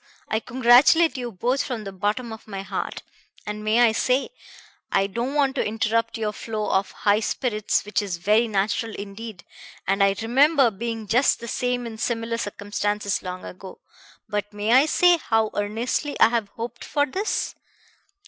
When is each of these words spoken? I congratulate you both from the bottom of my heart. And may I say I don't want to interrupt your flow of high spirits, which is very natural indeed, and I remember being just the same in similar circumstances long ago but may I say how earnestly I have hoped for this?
I 0.27 0.39
congratulate 0.39 1.15
you 1.15 1.31
both 1.31 1.61
from 1.63 1.83
the 1.83 1.91
bottom 1.91 2.33
of 2.33 2.47
my 2.47 2.63
heart. 2.63 3.03
And 3.45 3.63
may 3.63 3.81
I 3.81 3.91
say 3.91 4.29
I 4.91 5.05
don't 5.05 5.35
want 5.35 5.53
to 5.57 5.63
interrupt 5.63 6.17
your 6.17 6.33
flow 6.33 6.71
of 6.71 6.91
high 6.91 7.19
spirits, 7.19 7.85
which 7.85 8.01
is 8.01 8.17
very 8.17 8.47
natural 8.47 8.95
indeed, 8.95 9.43
and 9.85 10.03
I 10.03 10.15
remember 10.19 10.71
being 10.71 11.05
just 11.05 11.39
the 11.39 11.47
same 11.47 11.85
in 11.85 11.99
similar 11.99 12.39
circumstances 12.39 13.21
long 13.21 13.45
ago 13.45 13.79
but 14.27 14.51
may 14.51 14.73
I 14.73 14.87
say 14.87 15.17
how 15.17 15.51
earnestly 15.53 16.19
I 16.19 16.29
have 16.29 16.49
hoped 16.49 16.83
for 16.83 17.05
this? 17.05 17.53